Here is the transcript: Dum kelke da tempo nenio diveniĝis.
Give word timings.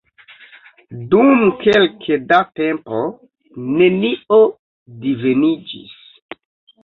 Dum 1.09 1.33
kelke 1.65 2.17
da 2.31 2.39
tempo 2.61 3.01
nenio 3.75 4.39
diveniĝis. 5.05 5.93